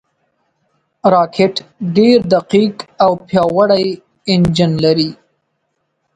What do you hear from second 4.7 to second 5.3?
لري